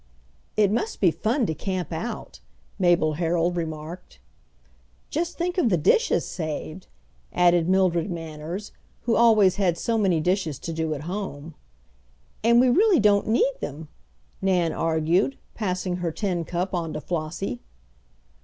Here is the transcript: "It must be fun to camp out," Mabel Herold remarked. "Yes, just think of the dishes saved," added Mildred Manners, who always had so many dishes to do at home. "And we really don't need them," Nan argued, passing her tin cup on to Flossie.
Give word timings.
"It 0.57 0.71
must 0.71 0.99
be 0.99 1.11
fun 1.11 1.45
to 1.45 1.53
camp 1.53 1.93
out," 1.93 2.39
Mabel 2.79 3.13
Herold 3.17 3.55
remarked. 3.55 4.13
"Yes, 5.11 5.11
just 5.11 5.37
think 5.37 5.59
of 5.59 5.69
the 5.69 5.77
dishes 5.77 6.25
saved," 6.25 6.87
added 7.31 7.69
Mildred 7.69 8.09
Manners, 8.09 8.71
who 9.01 9.15
always 9.15 9.57
had 9.57 9.77
so 9.77 9.99
many 9.99 10.19
dishes 10.19 10.57
to 10.57 10.73
do 10.73 10.95
at 10.95 11.01
home. 11.01 11.53
"And 12.43 12.59
we 12.59 12.67
really 12.67 12.99
don't 12.99 13.27
need 13.27 13.53
them," 13.59 13.89
Nan 14.41 14.71
argued, 14.73 15.37
passing 15.53 15.97
her 15.97 16.11
tin 16.11 16.45
cup 16.45 16.73
on 16.73 16.93
to 16.93 16.99
Flossie. 17.01 17.61